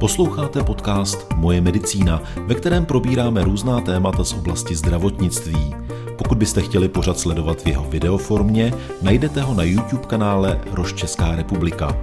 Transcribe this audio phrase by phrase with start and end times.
[0.00, 5.74] Posloucháte podcast Moje medicína, ve kterém probíráme různá témata z oblasti zdravotnictví.
[6.18, 11.36] Pokud byste chtěli pořad sledovat v jeho videoformě, najdete ho na YouTube kanále Roš Česká
[11.36, 11.96] republika.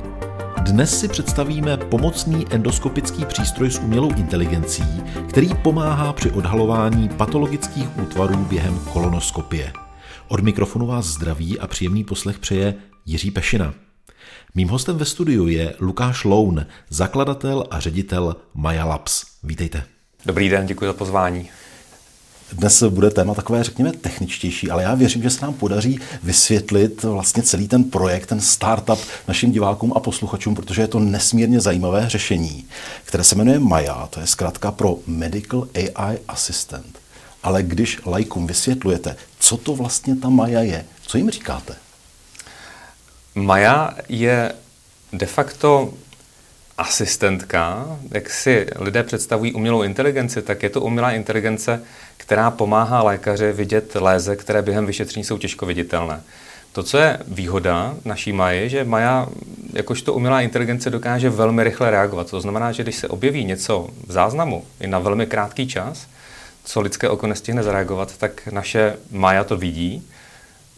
[0.61, 8.37] Dnes si představíme pomocný endoskopický přístroj s umělou inteligencí, který pomáhá při odhalování patologických útvarů
[8.37, 9.73] během kolonoskopie.
[10.27, 12.73] Od mikrofonu vás zdraví a příjemný poslech přeje
[13.05, 13.73] Jiří Pešina.
[14.55, 19.23] Mým hostem ve studiu je Lukáš Loun, zakladatel a ředitel Maya Labs.
[19.43, 19.83] Vítejte.
[20.25, 21.49] Dobrý den, děkuji za pozvání.
[22.53, 27.43] Dnes bude téma takové, řekněme, techničtější, ale já věřím, že se nám podaří vysvětlit vlastně
[27.43, 32.65] celý ten projekt, ten startup našim divákům a posluchačům, protože je to nesmírně zajímavé řešení,
[33.05, 36.99] které se jmenuje Maya, to je zkrátka pro Medical AI Assistant.
[37.43, 41.75] Ale když lajkům vysvětlujete, co to vlastně ta Maya je, co jim říkáte?
[43.37, 44.51] Maya je
[45.13, 45.93] de facto
[46.77, 51.81] asistentka, jak si lidé představují umělou inteligenci, tak je to umělá inteligence,
[52.17, 56.21] která pomáhá lékaři vidět léze, které během vyšetření jsou těžko viditelné.
[56.71, 59.27] To, co je výhoda naší Maji, že Maja
[59.73, 62.29] jakožto umělá inteligence dokáže velmi rychle reagovat.
[62.29, 66.07] To znamená, že když se objeví něco v záznamu i na velmi krátký čas,
[66.63, 70.07] co lidské oko nestihne zareagovat, tak naše Maja to vidí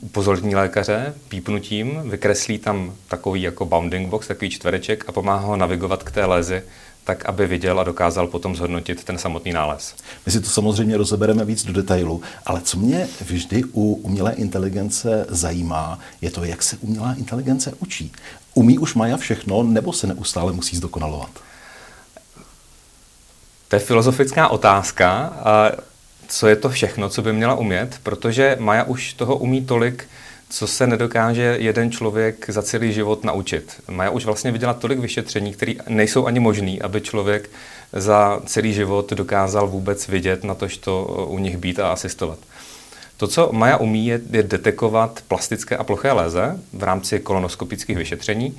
[0.01, 6.03] upozorní lékaře pípnutím, vykreslí tam takový jako bounding box, takový čtvereček a pomáhá ho navigovat
[6.03, 6.63] k té lézi,
[7.03, 9.95] tak aby viděl a dokázal potom zhodnotit ten samotný nález.
[10.25, 15.25] My si to samozřejmě rozebereme víc do detailu, ale co mě vždy u umělé inteligence
[15.29, 18.11] zajímá, je to, jak se umělá inteligence učí.
[18.53, 21.29] Umí už Maja všechno, nebo se neustále musí zdokonalovat?
[23.67, 25.33] To je filozofická otázka
[26.29, 30.07] co je to všechno, co by měla umět, protože Maja už toho umí tolik,
[30.49, 33.81] co se nedokáže jeden člověk za celý život naučit.
[33.89, 37.49] Maja už vlastně viděla tolik vyšetření, které nejsou ani možný, aby člověk
[37.93, 42.39] za celý život dokázal vůbec vidět na to, to u nich být a asistovat.
[43.17, 48.57] To, co Maja umí, je, je detekovat plastické a ploché léze v rámci kolonoskopických vyšetření.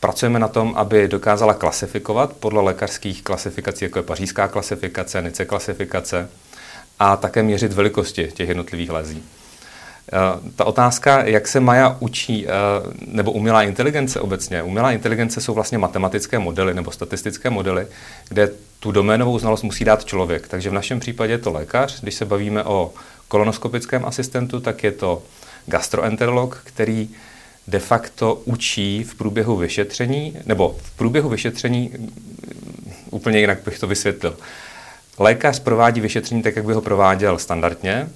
[0.00, 6.28] Pracujeme na tom, aby dokázala klasifikovat podle lékařských klasifikací, jako je pařížská klasifikace, NICE klasifikace,
[6.98, 9.22] a také měřit velikosti těch jednotlivých lézí.
[10.12, 12.50] Eh, ta otázka, jak se Maja učí, eh,
[13.06, 14.62] nebo umělá inteligence obecně.
[14.62, 17.86] Umělá inteligence jsou vlastně matematické modely nebo statistické modely,
[18.28, 18.50] kde
[18.80, 20.48] tu doménovou znalost musí dát člověk.
[20.48, 22.00] Takže v našem případě je to lékař.
[22.00, 22.92] Když se bavíme o
[23.28, 25.22] kolonoskopickém asistentu, tak je to
[25.66, 27.08] gastroenterolog, který
[27.68, 31.92] de facto učí v průběhu vyšetření, nebo v průběhu vyšetření,
[33.10, 34.36] úplně jinak bych to vysvětlil.
[35.18, 38.08] Lékař provádí vyšetření tak, jak by ho prováděl standardně,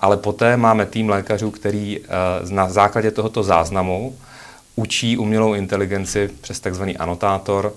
[0.00, 2.08] ale poté máme tým lékařů, který eh,
[2.50, 4.16] na základě tohoto záznamu
[4.76, 7.72] učí umělou inteligenci přes takzvaný anotátor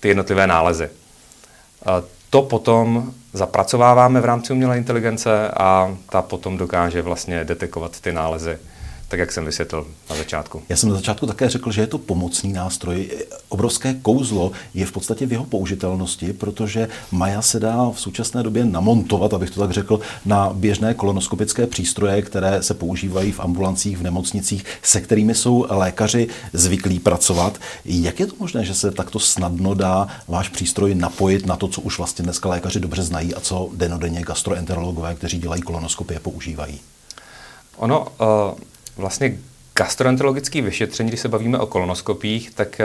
[0.00, 0.84] ty jednotlivé nálezy.
[0.84, 8.12] Eh, to potom zapracováváme v rámci umělé inteligence a ta potom dokáže vlastně detekovat ty
[8.12, 8.58] nálezy
[9.08, 10.62] tak jak jsem vysvětlil na začátku.
[10.68, 13.10] Já jsem na začátku také řekl, že je to pomocný nástroj.
[13.48, 18.64] Obrovské kouzlo je v podstatě v jeho použitelnosti, protože Maja se dá v současné době
[18.64, 24.02] namontovat, abych to tak řekl, na běžné kolonoskopické přístroje, které se používají v ambulancích, v
[24.02, 27.58] nemocnicích, se kterými jsou lékaři zvyklí pracovat.
[27.84, 31.80] Jak je to možné, že se takto snadno dá váš přístroj napojit na to, co
[31.80, 36.80] už vlastně dneska lékaři dobře znají a co denodenně gastroenterologové, kteří dělají kolonoskopie, používají?
[37.76, 38.58] Ono, uh
[38.98, 39.38] Vlastně
[39.78, 42.84] gastroenterologické vyšetření, když se bavíme o kolonoskopích, tak eh,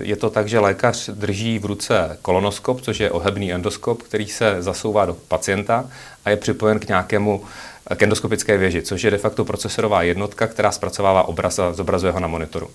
[0.00, 4.56] je to tak, že lékař drží v ruce kolonoskop, což je ohebný endoskop, který se
[4.58, 5.90] zasouvá do pacienta
[6.24, 7.44] a je připojen k nějakému
[7.90, 12.12] eh, k endoskopické věži, což je de facto procesorová jednotka, která zpracovává obraz a zobrazuje
[12.12, 12.70] ho na monitoru.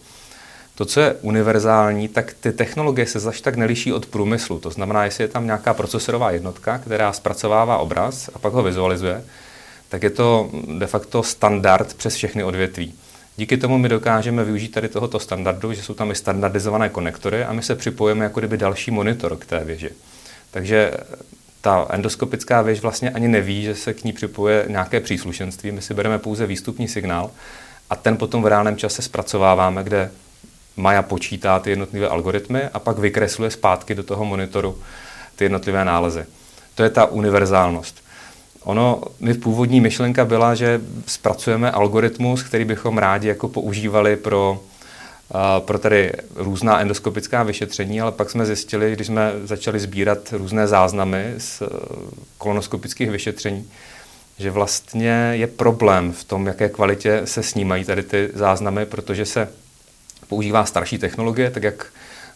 [0.75, 4.59] To, co je univerzální, tak ty technologie se zaž tak neliší od průmyslu.
[4.59, 9.23] To znamená, jestli je tam nějaká procesorová jednotka, která zpracovává obraz a pak ho vizualizuje,
[9.89, 12.93] tak je to de facto standard přes všechny odvětví.
[13.37, 17.53] Díky tomu my dokážeme využít tady tohoto standardu, že jsou tam i standardizované konektory a
[17.53, 19.89] my se připojíme jako kdyby další monitor k té věži.
[20.51, 20.91] Takže
[21.61, 25.71] ta endoskopická věž vlastně ani neví, že se k ní připoje nějaké příslušenství.
[25.71, 27.31] My si bereme pouze výstupní signál
[27.89, 30.11] a ten potom v reálném čase zpracováváme, kde
[30.77, 34.81] Maja počítá ty jednotlivé algoritmy a pak vykresluje zpátky do toho monitoru
[35.35, 36.25] ty jednotlivé nálezy.
[36.75, 38.04] To je ta univerzálnost.
[38.65, 44.61] Ono, my původní myšlenka byla, že zpracujeme algoritmus, který bychom rádi jako používali pro,
[45.59, 51.33] pro tady různá endoskopická vyšetření, ale pak jsme zjistili, když jsme začali sbírat různé záznamy
[51.37, 51.67] z uh,
[52.37, 53.69] kolonoskopických vyšetření,
[54.37, 59.49] že vlastně je problém v tom, jaké kvalitě se snímají tady ty záznamy, protože se
[60.27, 61.85] používá starší technologie, tak jak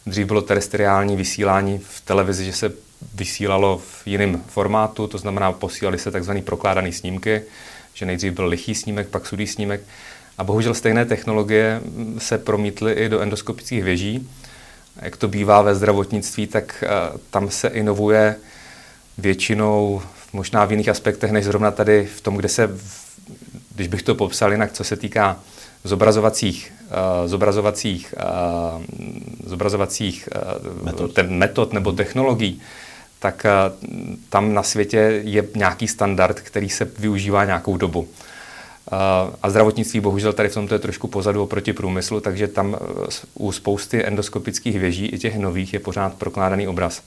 [0.05, 2.71] Dřív bylo terestriální vysílání v televizi, že se
[3.15, 7.41] vysílalo v jiném formátu, to znamená posílali se takzvané prokládané snímky,
[7.93, 9.81] že nejdřív byl lichý snímek, pak sudý snímek.
[10.37, 11.81] A bohužel stejné technologie
[12.17, 14.29] se promítly i do endoskopických věží.
[15.01, 18.35] Jak to bývá ve zdravotnictví, tak uh, tam se inovuje
[19.17, 20.01] většinou
[20.33, 22.69] možná v jiných aspektech, než zrovna tady v tom, kde se,
[23.75, 25.39] když bych to popsal jinak, co se týká
[25.83, 28.83] zobrazovacích, uh, zobrazovacích, uh,
[29.45, 31.13] zobrazovacích uh, metod.
[31.13, 32.61] Ten metod nebo technologií,
[33.19, 33.87] tak uh,
[34.29, 37.99] tam na světě je nějaký standard, který se využívá nějakou dobu.
[37.99, 38.07] Uh,
[39.43, 42.77] a zdravotnictví bohužel tady v tomto je trošku pozadu oproti průmyslu, takže tam
[43.33, 47.01] u spousty endoskopických věží, i těch nových, je pořád prokládaný obraz.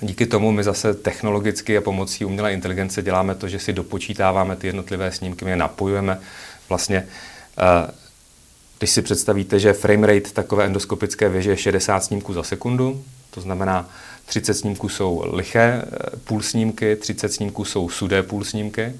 [0.00, 4.66] Díky tomu my zase technologicky a pomocí umělé inteligence děláme to, že si dopočítáváme ty
[4.66, 6.20] jednotlivé snímky, my je napojujeme.
[6.68, 7.08] Vlastně,
[7.58, 7.90] eh,
[8.78, 13.04] když si představíte, že frame rate takové endoskopické věže je 60 snímků za sekundu,
[13.34, 13.88] to znamená
[14.26, 18.92] 30 snímků jsou liché eh, půl snímky, 30 snímků jsou sudé půl snímky.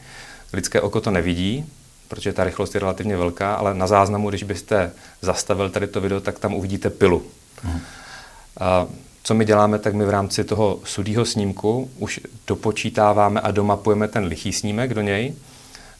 [0.53, 1.67] Lidské oko to nevidí,
[2.09, 4.93] protože ta rychlost je relativně velká, ale na záznamu, když byste
[5.23, 7.23] zastavil tady to video, tak tam uvidíte pilu.
[7.63, 7.81] Hmm.
[9.23, 14.25] Co my děláme, tak my v rámci toho sudího snímku už dopočítáváme a domapujeme ten
[14.25, 15.35] lichý snímek do něj.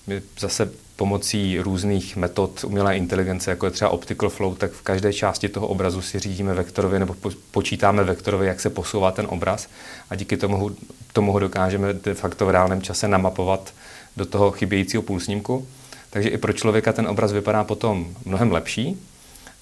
[0.07, 5.13] My zase pomocí různých metod umělé inteligence, jako je třeba optical flow, tak v každé
[5.13, 7.17] části toho obrazu si řídíme vektorově nebo
[7.51, 9.69] počítáme vektorově, jak se posouvá ten obraz
[10.11, 10.71] a díky tomu,
[11.13, 13.75] tomu ho dokážeme de facto v reálném čase namapovat
[14.17, 15.67] do toho chybějícího půlsnímku.
[16.11, 19.01] Takže i pro člověka ten obraz vypadá potom mnohem lepší,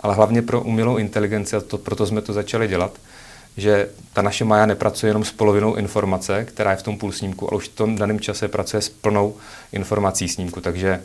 [0.01, 2.99] ale hlavně pro umělou inteligenci, a to, proto jsme to začali dělat,
[3.57, 7.57] že ta naše Maja nepracuje jenom s polovinou informace, která je v tom půlsnímku, ale
[7.57, 9.37] už v tom daném čase pracuje s plnou
[9.73, 11.01] informací snímku, takže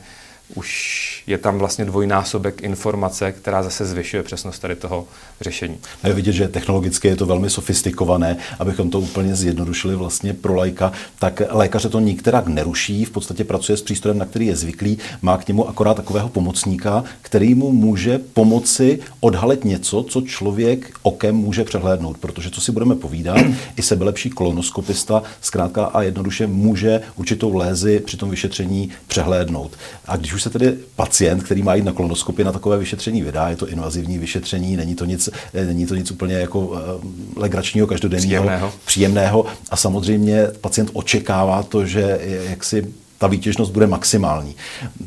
[0.56, 5.08] už je tam vlastně dvojnásobek informace, která zase zvyšuje přesnost tady toho
[5.42, 5.78] řešení.
[6.04, 10.56] A je vidět, že technologicky je to velmi sofistikované, abychom to úplně zjednodušili vlastně pro
[10.56, 14.98] lajka, tak lékaře to nikterak neruší, v podstatě pracuje s přístrojem, na který je zvyklý,
[15.22, 21.36] má k němu akorát takového pomocníka, který mu může pomoci odhalit něco, co člověk okem
[21.36, 23.38] může přehlédnout, protože co si budeme povídat,
[23.76, 29.72] i sebelepší kolonoskopista zkrátka a jednoduše může určitou lézi při tom vyšetření přehlédnout.
[30.08, 33.50] A když už se tedy pacient, který má jít na kolonoskopii, na takové vyšetření vydá,
[33.50, 37.88] je to invazivní vyšetření, není to nic, eh, není to nic úplně jako eh, legračního,
[37.88, 38.74] každodenního, příjemného.
[38.86, 39.46] příjemného.
[39.70, 42.20] A samozřejmě pacient očekává to, že
[42.50, 44.56] jak si ta výtěžnost bude maximální.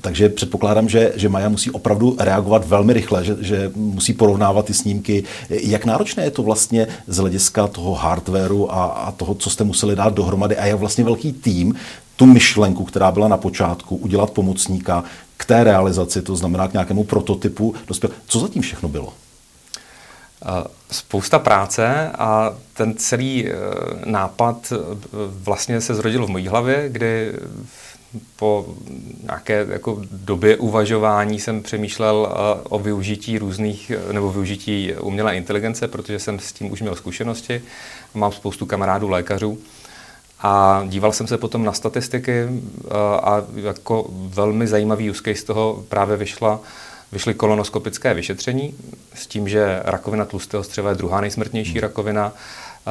[0.01, 4.75] Takže předpokládám, že, že Maja musí opravdu reagovat velmi rychle, že, že musí porovnávat ty
[4.75, 5.25] snímky.
[5.49, 9.97] Jak náročné je to vlastně z hlediska toho hardwareu a, a toho, co jste museli
[9.97, 11.75] dát dohromady a jak vlastně velký tým
[12.21, 15.05] tu myšlenku, která byla na počátku, udělat pomocníka
[15.37, 18.11] k té realizaci, to znamená k nějakému prototypu, dospěl.
[18.27, 19.13] Co zatím všechno bylo?
[20.91, 23.53] Spousta práce a ten celý e,
[24.05, 24.77] nápad e,
[25.45, 27.33] vlastně se zrodil v mojí hlavě, kdy
[28.37, 28.67] po
[29.23, 32.33] nějaké jako době uvažování jsem přemýšlel
[32.69, 37.63] o využití různých, nebo využití umělé inteligence, protože jsem s tím už měl zkušenosti.
[38.15, 39.59] Mám spoustu kamarádů lékařů
[40.43, 45.45] a díval jsem se potom na statistiky eh, a jako velmi zajímavý use case z
[45.45, 46.61] toho právě vyšla,
[47.13, 48.75] vyšly kolonoskopické vyšetření
[49.15, 51.81] s tím, že rakovina tlustého střeva je druhá nejsmrtnější hmm.
[51.81, 52.33] rakovina.
[52.33, 52.91] Eh,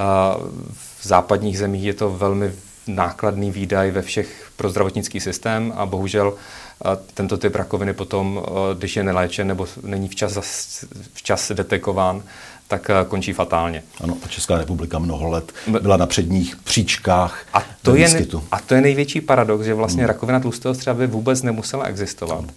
[1.00, 2.52] v západních zemích je to velmi
[2.88, 8.46] nákladný výdaj ve všech pro zdravotnický systém a bohužel eh, tento typ rakoviny potom,
[8.78, 12.24] když je neléčen nebo není včas, včas detekován,
[12.70, 13.84] tak eh, končí fatálně.
[14.02, 18.76] Ano, a Česká republika mnoho let byla na předních příčkách a to, je, a to
[18.76, 20.08] je největší paradox, že vlastně hmm.
[20.08, 22.40] rakovina tlustého střeva by vůbec nemusela existovat.
[22.40, 22.50] Hmm.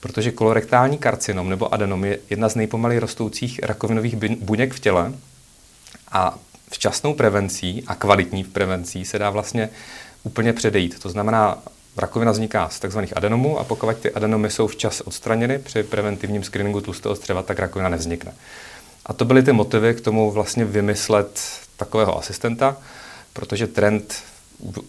[0.00, 5.12] Protože kolorektální karcinom nebo adenom je jedna z nejpomalej rostoucích rakovinových buněk v těle
[6.12, 6.38] a
[6.72, 9.68] včasnou prevencí a kvalitní prevencí se dá vlastně
[10.22, 10.98] úplně předejít.
[10.98, 11.58] To znamená,
[11.96, 12.98] rakovina vzniká z tzv.
[13.16, 17.88] adenomů a pokud ty adenomy jsou včas odstraněny při preventivním screeningu tlustého střeva, tak rakovina
[17.88, 18.32] nevznikne.
[19.06, 21.40] A to byly ty motivy k tomu vlastně vymyslet
[21.76, 22.76] takového asistenta,
[23.32, 24.14] protože trend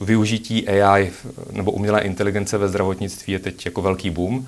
[0.02, 1.12] využití AI
[1.52, 4.48] nebo umělé inteligence ve zdravotnictví je teď jako velký boom.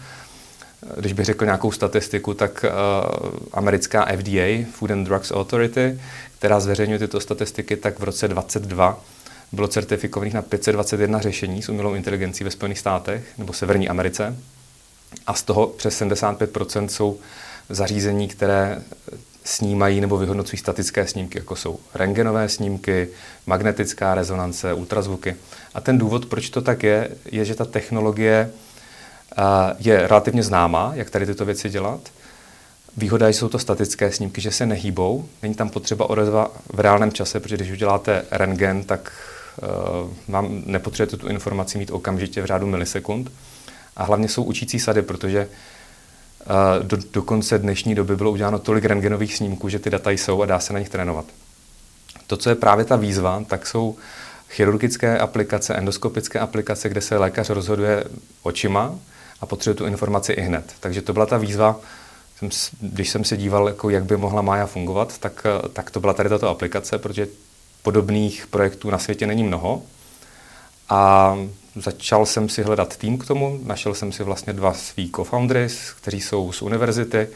[0.97, 5.99] Když bych řekl nějakou statistiku, tak uh, americká FDA, Food and Drugs Authority,
[6.37, 9.03] která zveřejňuje tyto statistiky, tak v roce 2022
[9.51, 14.35] bylo certifikovaných na 521 řešení s umělou inteligencí ve Spojených státech nebo Severní Americe.
[15.27, 17.19] A z toho přes 75% jsou
[17.69, 18.81] zařízení, které
[19.43, 23.09] snímají nebo vyhodnocují statické snímky, jako jsou rengenové snímky,
[23.45, 25.35] magnetická rezonance, ultrazvuky.
[25.73, 28.51] A ten důvod, proč to tak je, je, že ta technologie
[29.79, 31.99] je relativně známá, jak tady tyto věci dělat.
[32.97, 36.79] Výhoda je, že jsou to statické snímky, že se nehýbou, není tam potřeba odezva v
[36.79, 39.11] reálném čase, protože když uděláte rentgen, tak
[39.61, 43.31] uh, vám nepotřebujete tu informaci mít okamžitě v řádu milisekund.
[43.95, 45.47] A hlavně jsou učící sady, protože
[46.81, 50.45] do, do konce dnešní doby bylo uděláno tolik rentgenových snímků, že ty data jsou a
[50.45, 51.25] dá se na nich trénovat.
[52.27, 53.95] To, co je právě ta výzva, tak jsou
[54.49, 58.03] chirurgické aplikace, endoskopické aplikace, kde se lékař rozhoduje
[58.43, 58.95] očima
[59.41, 60.73] a potřebuje tu informaci i hned.
[60.79, 61.79] Takže to byla ta výzva,
[62.81, 66.29] když jsem se díval, jako jak by mohla Maja fungovat, tak, tak to byla tady
[66.29, 67.27] tato aplikace, protože
[67.83, 69.81] podobných projektů na světě není mnoho.
[70.89, 71.35] A
[71.75, 76.21] začal jsem si hledat tým k tomu, našel jsem si vlastně dva svý co-founders, kteří
[76.21, 77.27] jsou z univerzity,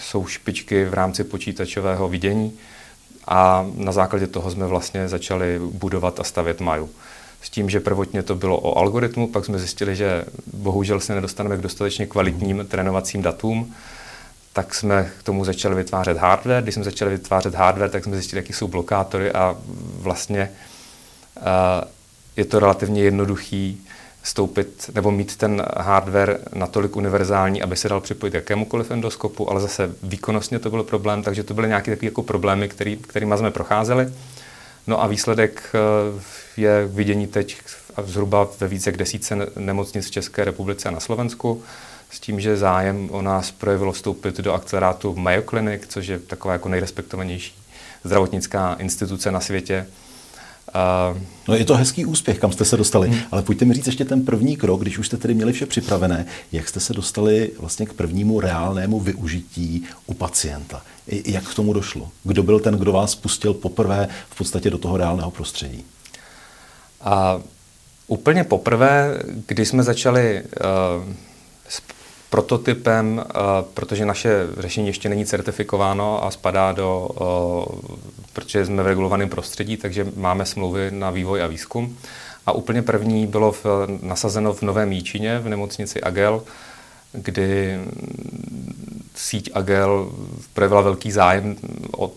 [0.00, 2.58] jsou špičky v rámci počítačového vidění
[3.26, 6.90] a na základě toho jsme vlastně začali budovat a stavět Maju.
[7.42, 11.56] S tím, že prvotně to bylo o algoritmu, pak jsme zjistili, že bohužel se nedostaneme
[11.56, 13.74] k dostatečně kvalitním trénovacím datům,
[14.52, 16.62] tak jsme k tomu začali vytvářet hardware.
[16.62, 19.56] Když jsme začali vytvářet hardware, tak jsme zjistili, jaký jsou blokátory a
[19.98, 20.50] vlastně
[21.36, 21.44] uh,
[22.36, 23.86] je to relativně jednoduchý
[24.22, 29.94] stoupit nebo mít ten hardware natolik univerzální, aby se dal připojit jakémukoliv endoskopu, ale zase
[30.02, 34.12] výkonnostně to byl problém, takže to byly nějaké takové jako problémy, který, kterými jsme procházeli.
[34.86, 36.20] No a výsledek eh,
[36.56, 37.56] je vidění teď
[38.04, 41.62] zhruba ve více jak desíce nemocnic v České republice a na Slovensku,
[42.10, 46.52] s tím, že zájem o nás projevilo vstoupit do akcelerátu Mayo Clinic, což je taková
[46.52, 47.54] jako nejrespektovanější
[48.04, 49.86] zdravotnická instituce na světě,
[50.74, 53.18] Uh, no je to hezký úspěch, kam jste se dostali, hmm.
[53.30, 56.26] ale pojďte mi říct ještě ten první krok, když už jste tedy měli vše připravené,
[56.52, 60.82] jak jste se dostali vlastně k prvnímu reálnému využití u pacienta.
[61.06, 62.10] Jak k tomu došlo?
[62.24, 65.84] Kdo byl ten, kdo vás pustil poprvé v podstatě do toho reálného prostředí?
[67.00, 67.40] A
[68.06, 71.14] úplně poprvé, když jsme začali uh,
[72.34, 73.32] prototypem, eh,
[73.74, 79.76] protože naše řešení ještě není certifikováno a spadá do, eh, protože jsme v regulovaném prostředí,
[79.76, 81.98] takže máme smlouvy na vývoj a výzkum.
[82.46, 83.66] A úplně první bylo v,
[84.02, 86.42] nasazeno v Novém Jíčině v nemocnici Agel,
[87.12, 87.78] kdy
[89.14, 90.12] síť Agel
[90.54, 91.56] projevila velký zájem
[91.96, 92.12] o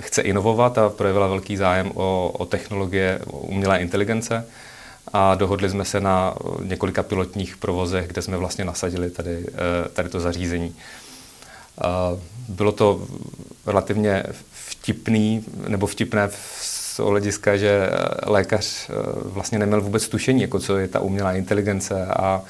[0.00, 4.46] chce inovovat a projevila velký zájem o, o technologie o umělé inteligence
[5.12, 10.08] a dohodli jsme se na několika pilotních provozech, kde jsme vlastně nasadili tady, eh, tady
[10.08, 10.74] to zařízení.
[12.48, 13.06] Bylo to
[13.66, 14.22] relativně
[14.52, 16.28] vtipný, nebo vtipné
[16.60, 17.90] z hlediska, že
[18.26, 18.92] lékař eh,
[19.24, 22.42] vlastně neměl vůbec tušení, jako co je ta umělá inteligence a,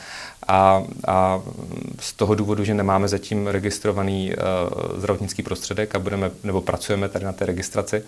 [0.49, 1.41] a, a
[2.01, 4.33] z toho důvodu, že nemáme zatím registrovaný
[4.97, 8.03] zdravotnický prostředek a budeme, nebo pracujeme tady na té registraci,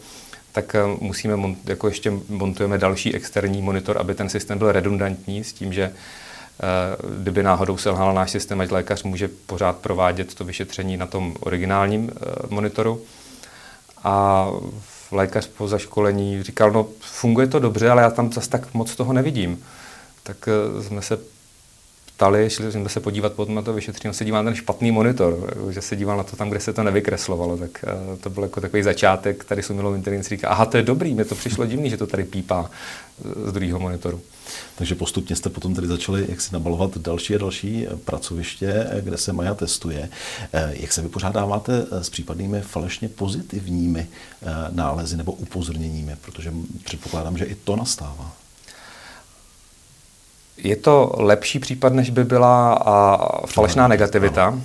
[0.53, 5.53] tak eh, musíme, jako ještě montujeme další externí monitor, aby ten systém byl redundantní s
[5.53, 5.95] tím, že eh,
[7.19, 12.11] kdyby náhodou selhal náš systém, ať lékař může pořád provádět to vyšetření na tom originálním
[12.11, 13.01] eh, monitoru.
[14.05, 14.47] A
[15.13, 19.13] lékař po zaškolení říkal, no funguje to dobře, ale já tam zase tak moc toho
[19.13, 19.65] nevidím.
[20.23, 20.49] Tak
[20.81, 21.19] jsme se
[22.19, 25.55] ptali, šli jsme se podívat potom na to vyšetření, se díval na ten špatný monitor,
[25.71, 28.61] že se díval na to tam, kde se to nevykreslovalo, tak uh, to byl jako
[28.61, 31.91] takový začátek tady s umělou inteligencí, říká, aha, to je dobrý, mě to přišlo divný,
[31.91, 32.71] že to tady pípá
[33.45, 34.21] z druhého monitoru.
[34.77, 39.33] Takže postupně jste potom tady začali jak si nabalovat další a další pracoviště, kde se
[39.33, 40.09] Maja testuje.
[40.53, 44.07] Eh, jak se vypořádáváte s případnými falešně pozitivními
[44.43, 46.53] eh, nálezy nebo upozorněními, protože
[46.85, 48.38] předpokládám, že i to nastává.
[50.59, 54.47] Je to lepší případ, než by byla a, falešná negativita.
[54.47, 54.59] A,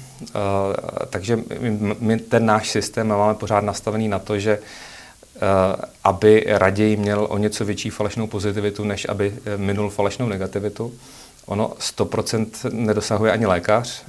[1.09, 6.97] takže my, my ten náš systém máme pořád nastavený na to, že a, aby raději
[6.97, 10.93] měl o něco větší falešnou pozitivitu, než aby e, minul falešnou negativitu.
[11.45, 14.03] Ono 100% nedosahuje ani lékař.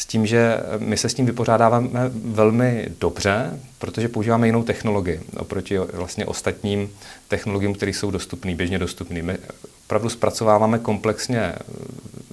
[0.00, 5.78] S tím, že my se s tím vypořádáváme velmi dobře, protože používáme jinou technologii oproti
[5.78, 6.90] vlastně ostatním
[7.28, 9.22] technologiím, které jsou dostupné, běžně dostupné.
[9.22, 9.38] My
[9.86, 11.54] opravdu zpracováváme komplexně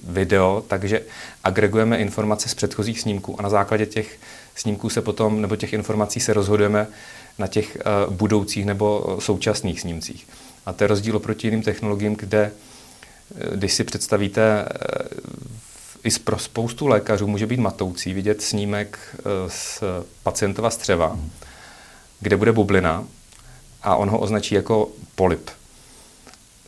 [0.08, 1.02] video, takže
[1.44, 4.18] agregujeme informace z předchozích snímků a na základě těch
[4.54, 6.86] snímků se potom, nebo těch informací se rozhodujeme
[7.38, 10.26] na těch uh, budoucích nebo současných snímcích.
[10.66, 12.52] A to je rozdíl oproti jiným technologiím, kde,
[13.36, 14.68] eh, když si představíte
[16.04, 19.82] i pro spoustu lékařů může být matoucí vidět snímek eh, z
[20.22, 21.18] pacientova střeva,
[22.20, 23.04] kde bude bublina
[23.82, 25.50] a on ho označí jako polip.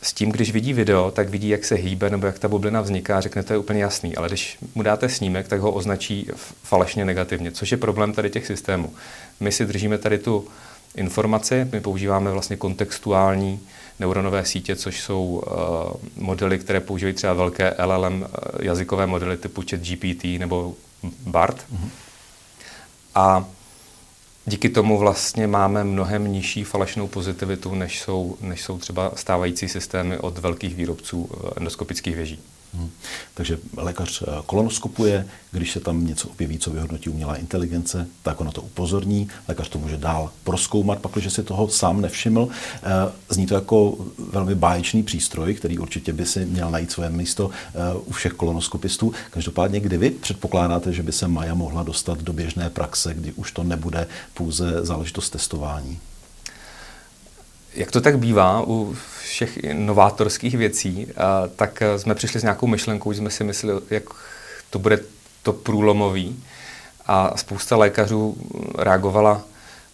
[0.01, 3.21] S tím, když vidí video, tak vidí, jak se hýbe nebo jak ta bublina vzniká,
[3.21, 4.15] řekne, to je úplně jasný.
[4.15, 6.27] Ale když mu dáte snímek, tak ho označí
[6.63, 8.93] falešně negativně, což je problém tady těch systémů.
[9.39, 10.47] My si držíme tady tu
[10.95, 13.59] informaci, my používáme vlastně kontextuální
[13.99, 19.63] neuronové sítě, což jsou uh, modely, které používají třeba velké LLM eh, jazykové modely typu
[19.69, 20.75] chat GPT nebo
[21.25, 21.57] BART.
[21.57, 21.89] Mm-hmm.
[23.15, 23.45] A
[24.45, 30.17] díky tomu vlastně máme mnohem nižší falešnou pozitivitu, než jsou, než jsou třeba stávající systémy
[30.17, 32.39] od velkých výrobců eh, endoskopických věží.
[32.73, 32.91] Hmm.
[33.33, 38.51] Takže lékař eh, kolonoskopuje, když se tam něco objeví, co vyhodnotí umělá inteligence, tak ono
[38.51, 42.47] to upozorní, lékař to může dál proskoumat, pak, když si toho sám nevšiml.
[42.83, 42.89] Eh,
[43.29, 43.97] zní to jako
[44.31, 49.13] velmi báječný přístroj, který určitě by si měl najít své místo eh, u všech kolonoskopistů.
[49.29, 53.51] Každopádně, kdy vy předpokládáte, že by se Maja mohla dostat do běžné praxe, kdy už
[53.51, 55.99] to nebude pouze záležitost testování?
[57.73, 61.07] Jak to tak bývá u všech novátorských věcí,
[61.55, 64.03] tak jsme přišli s nějakou myšlenkou, že jsme si mysleli, jak
[64.69, 64.99] to bude
[65.43, 66.43] to průlomový.
[67.07, 68.37] A spousta lékařů
[68.77, 69.41] reagovala,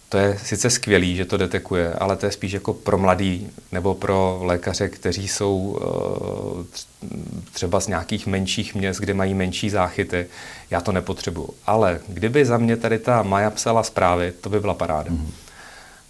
[0.10, 3.96] to je sice skvělý, že to detekuje, ale to je spíš jako pro mladý nebo
[3.96, 7.07] pro lékaře, kteří jsou eh,
[7.53, 10.27] třeba z nějakých menších měst, kde mají menší záchyty.
[10.72, 11.50] Já to nepotřebuju.
[11.65, 15.12] Ale kdyby za mě tady ta Maja psala zprávy, to by byla paráda.
[15.12, 15.47] Mm-hmm.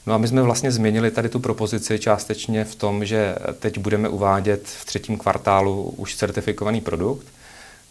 [0.07, 4.09] No a my jsme vlastně změnili tady tu propozici částečně v tom, že teď budeme
[4.09, 7.27] uvádět v třetím kvartálu už certifikovaný produkt,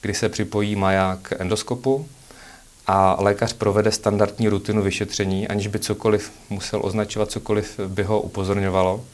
[0.00, 2.08] kdy se připojí Maja k endoskopu
[2.87, 9.04] a lékař provede standardní rutinu vyšetření, aniž by cokoliv musel označovat, cokoliv by ho upozorňovalo.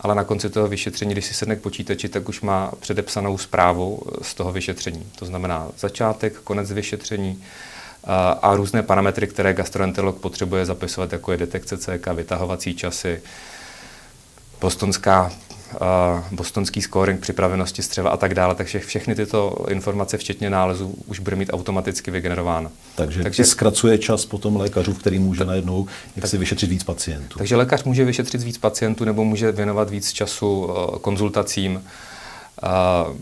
[0.00, 4.02] Ale na konci toho vyšetření, když si sedne k počítači, tak už má předepsanou zprávu
[4.22, 5.06] z toho vyšetření.
[5.18, 7.42] To znamená začátek, konec vyšetření,
[8.42, 13.22] a různé parametry, které gastroenterolog potřebuje zapisovat, jako je detekce CK, vytahovací časy,
[14.60, 15.32] bostonská,
[15.74, 15.80] uh,
[16.30, 18.54] bostonský scoring připravenosti střeva a tak dále.
[18.54, 22.70] Takže všechny tyto informace, včetně nálezu, už bude mít automaticky vygenerováno.
[22.94, 25.86] Takže, takže zkracuje čas potom lékařů, který může tak, najednou
[26.16, 27.38] jak tak, si vyšetřit víc pacientů.
[27.38, 31.74] Takže lékař může vyšetřit víc pacientů nebo může věnovat víc času uh, konzultacím.
[31.74, 33.16] Uh,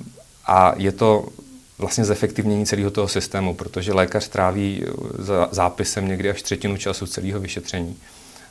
[0.46, 1.28] a je to
[1.78, 4.84] vlastně zefektivnění celého toho systému, protože lékař tráví
[5.18, 7.96] za zápisem někdy až třetinu času celého vyšetření.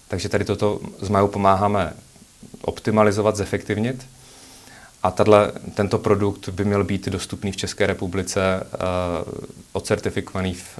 [0.07, 1.93] Takže tady toto s Majou pomáháme
[2.61, 4.05] optimalizovat, zefektivnit.
[5.03, 5.33] A tato,
[5.73, 9.33] tento produkt by měl být dostupný v České republice, uh,
[9.73, 10.79] ocertifikovaný v,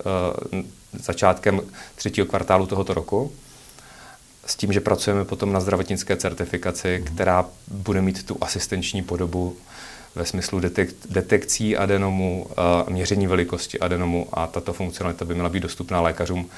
[0.54, 0.62] uh,
[0.94, 1.62] začátkem
[1.96, 3.32] třetího kvartálu tohoto roku.
[4.46, 9.58] S tím, že pracujeme potom na zdravotnické certifikaci, která bude mít tu asistenční podobu
[10.16, 12.48] ve smyslu detek- detekcí adenomu,
[12.90, 16.50] měření velikosti adenomu a tato funkcionalita by měla být dostupná lékařům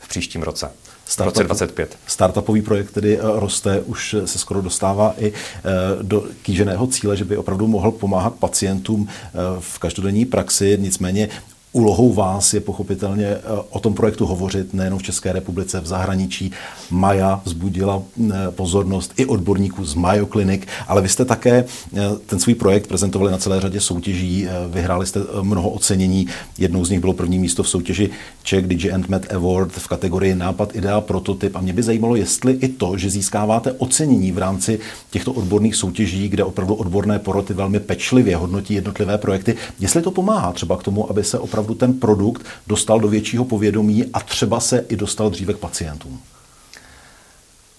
[0.00, 0.70] v příštím roce.
[1.10, 1.98] Startup, v roce 25.
[2.06, 5.62] Startupový projekt tedy eh, roste, už se skoro dostává i eh,
[6.02, 9.28] do kýženého cíle, že by opravdu mohl pomáhat pacientům eh,
[9.60, 10.76] v každodenní praxi.
[10.80, 11.28] Nicméně
[11.72, 16.52] Úlohou vás je pochopitelně eh, o tom projektu hovořit nejenom v České republice, v zahraničí.
[16.90, 21.64] Maja vzbudila eh, pozornost i odborníků z Mayo Clinic, ale vy jste také
[21.96, 26.26] eh, ten svůj projekt prezentovali na celé řadě soutěží, vyhráli jste mnoho ocenění,
[26.58, 28.10] jednou z nich bylo první místo v soutěži
[28.42, 32.68] Czech Digi Med Award v kategorii Nápad, idea, prototyp a mě by zajímalo, jestli i
[32.68, 34.78] to, že získáváte ocenění v rámci
[35.10, 40.52] těchto odborných soutěží, kde opravdu odborné poroty velmi pečlivě hodnotí jednotlivé projekty, jestli to pomáhá
[40.52, 44.60] třeba k tomu, aby se opravdu opravdu ten produkt dostal do většího povědomí a třeba
[44.60, 46.20] se i dostal dříve k pacientům?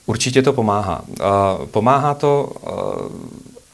[0.05, 1.05] Určitě to pomáhá.
[1.71, 2.53] Pomáhá to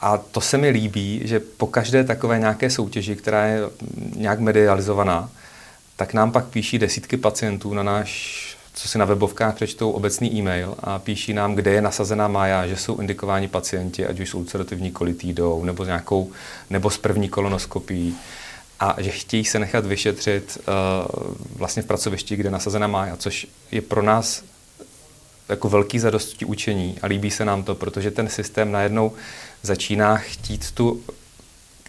[0.02, 3.62] a to se mi líbí, že po každé takové nějaké soutěži, která je
[4.15, 5.30] nějak medializovaná,
[5.96, 10.76] tak nám pak píší desítky pacientů na náš, co si na webovkách přečtou, obecný e-mail
[10.80, 14.91] a píší nám, kde je nasazená mája, že jsou indikováni pacienti, ať už s ulcerativní
[14.91, 16.32] kolitidou, nebo, nějakou,
[16.70, 18.15] nebo s první kolonoskopií
[18.80, 23.82] a že chtějí se nechat vyšetřit uh, vlastně v pracovišti, kde nasazena mája, což je
[23.82, 24.44] pro nás
[25.50, 29.12] jako velký zadosti učení a líbí se nám to, protože ten systém najednou
[29.63, 31.02] začíná chtít tu,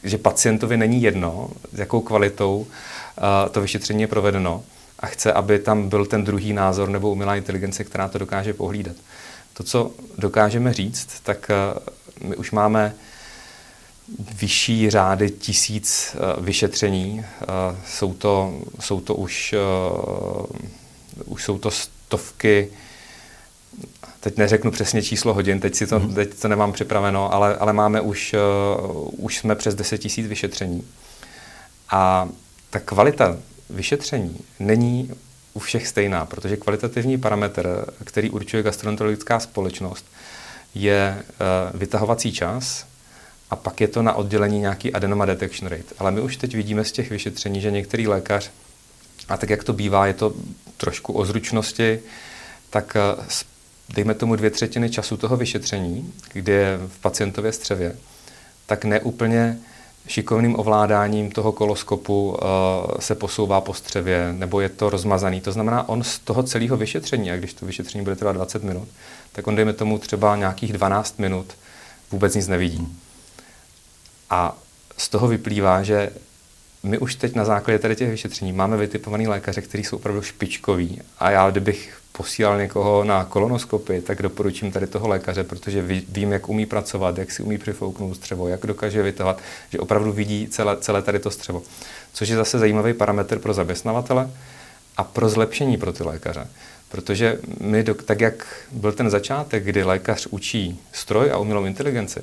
[0.05, 4.65] že pacientovi není jedno, s jakou kvalitou uh, to vyšetření je provedeno
[4.99, 8.97] a chce, aby tam byl ten druhý názor nebo umělá inteligence, která to dokáže pohlídat.
[9.55, 11.51] To, co dokážeme říct, tak
[12.21, 12.95] uh, my už máme
[14.41, 17.19] vyšší řády tisíc uh, vyšetření.
[17.19, 19.55] Uh, jsou, to, jsou to už,
[20.39, 20.47] uh,
[21.25, 22.71] už jsou to stovky,
[24.21, 26.15] teď neřeknu přesně číslo hodin, teď, si to, mm.
[26.15, 28.35] teď to nemám připraveno, ale, ale máme už,
[29.17, 30.85] už jsme přes 10 tisíc vyšetření.
[31.91, 32.29] A
[32.71, 33.37] ta kvalita
[33.71, 35.11] vyšetření není
[35.55, 40.07] u všech stejná, protože kvalitativní parametr, který určuje gastroenterologická společnost,
[40.75, 41.23] je
[41.75, 42.87] vytahovací čas,
[43.51, 45.95] a pak je to na oddělení nějaký adenoma detection rate.
[45.99, 48.51] Ale my už teď vidíme z těch vyšetření, že některý lékař,
[49.29, 50.35] a tak jak to bývá, je to
[50.77, 52.01] trošku o zručnosti,
[52.71, 53.25] tak eh,
[53.95, 57.97] dejme tomu dvě třetiny času toho vyšetření, kdy je v pacientově střevě,
[58.67, 59.59] tak neúplně
[60.07, 62.39] šikovným ovládáním toho koloskopu uh,
[62.99, 65.41] se posouvá po střevě, nebo je to rozmazaný.
[65.41, 68.89] To znamená, on z toho celého vyšetření, a když to vyšetření bude trvat 20 minut,
[69.33, 71.53] tak on dejme tomu třeba nějakých 12 minut
[72.11, 72.89] vůbec nic nevidí.
[74.31, 74.57] A
[74.97, 76.11] z toho vyplývá, že
[76.83, 81.01] my už teď na základě tady těch vyšetření máme vytipovaný lékaře, kteří jsou opravdu špičkoví.
[81.19, 86.49] A já, kdybych posílal někoho na kolonoskopy, tak doporučím tady toho lékaře, protože vím, jak
[86.49, 89.39] umí pracovat, jak si umí přifouknout střevo, jak dokáže vytahovat,
[89.71, 91.63] že opravdu vidí celé, celé tady to střevo.
[92.13, 94.31] Což je zase zajímavý parametr pro zaměstnavatele
[94.97, 96.47] a pro zlepšení pro ty lékaře.
[96.89, 102.21] Protože my, tak jak byl ten začátek, kdy lékař učí stroj a umělou inteligenci,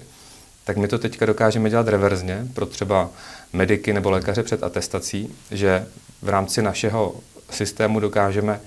[0.65, 3.09] tak my to teďka dokážeme dělat reverzně pro třeba
[3.53, 5.87] mediky nebo lékaře před atestací, že
[6.21, 7.15] v rámci našeho
[7.49, 8.59] systému dokážeme uh,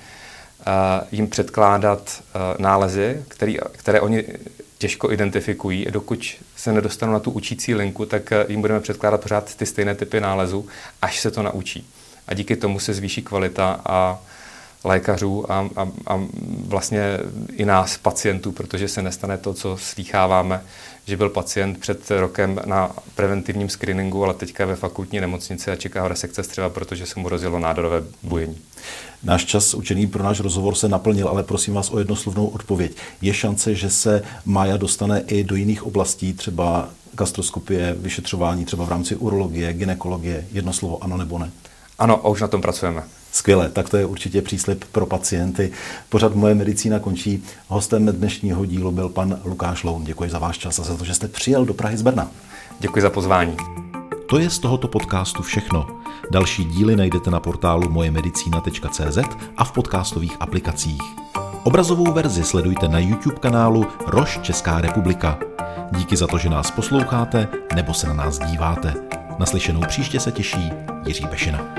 [1.13, 4.25] jim předkládat uh, nálezy, který, které oni
[4.79, 5.87] těžko identifikují.
[5.91, 9.95] Dokud se nedostanou na tu učící linku, tak uh, jim budeme předkládat pořád ty stejné
[9.95, 10.67] typy nálezů,
[11.03, 11.91] až se to naučí.
[12.29, 14.19] A díky tomu se zvýší kvalita a
[14.85, 16.21] lékařů a, a, a
[16.67, 17.19] vlastně
[17.57, 20.63] i nás, pacientů, protože se nestane to, co slýcháváme,
[21.09, 25.77] že byl pacient před rokem na preventivním screeningu, ale teďka je ve fakultní nemocnici a
[25.77, 28.59] čeká resekce střeva, protože se mu rozjelo nádorové bujení.
[29.23, 32.97] Náš čas učený pro náš rozhovor se naplnil, ale prosím vás o jednoslovnou odpověď.
[33.23, 38.88] Je šance, že se Maja dostane i do jiných oblastí, třeba gastroskopie, vyšetřování, třeba v
[38.88, 40.47] rámci urologie, ginekologie?
[40.53, 41.51] Jedno slovo ano nebo ne?
[41.99, 43.03] Ano, a už na tom pracujeme.
[43.33, 45.73] Skvěle, tak to je určitě příslip pro pacienty.
[46.09, 47.45] Pořad Moje medicína končí.
[47.69, 50.05] Hostem dnešního dílu byl pan Lukáš Loun.
[50.05, 52.31] Děkuji za váš čas a za to, že jste přijel do Prahy z Brna.
[52.81, 53.57] Děkuji za pozvání.
[54.29, 55.87] To je z tohoto podcastu všechno.
[56.31, 59.19] Další díly najdete na portálu mojemedicina.cz
[59.57, 61.03] a v podcastových aplikacích.
[61.64, 65.38] Obrazovou verzi sledujte na YouTube kanálu Roš Česká republika.
[65.93, 68.95] Díky za to, že nás posloucháte nebo se na nás díváte.
[69.38, 70.71] Naslyšenou příště se těší
[71.07, 71.75] Jiří Bešina.